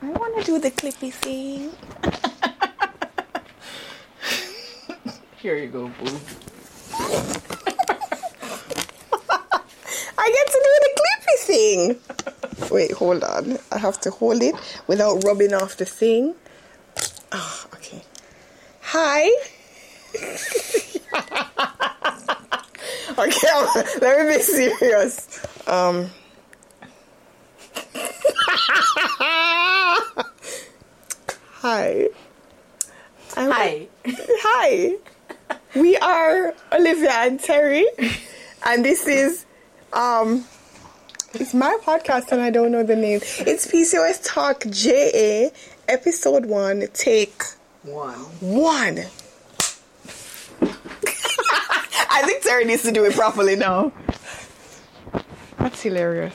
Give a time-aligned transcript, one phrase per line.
[0.00, 1.72] I want to do the clippy thing.
[5.38, 6.20] Here you go, boo.
[10.18, 11.96] I get to do the clippy thing.
[12.70, 13.58] Wait, hold on.
[13.72, 14.54] I have to hold it
[14.86, 16.34] without rubbing off the thing.
[17.32, 18.02] Oh, okay.
[18.82, 19.30] Hi.
[23.18, 25.44] okay, let me be serious.
[25.66, 26.10] Um.
[31.60, 32.08] Hi.
[33.36, 33.88] I'm- Hi.
[34.06, 34.94] Hi.
[35.74, 37.86] We are Olivia and Terry,
[38.66, 39.44] and this is
[39.92, 40.44] um
[41.34, 43.20] it's my podcast and I don't know the name.
[43.40, 45.50] It's PCOS Talk JA
[45.88, 47.42] episode 1 take
[47.82, 48.14] One.
[48.40, 48.98] 1.
[52.10, 53.92] I think Terry needs to do it properly now.
[55.58, 56.34] That's hilarious.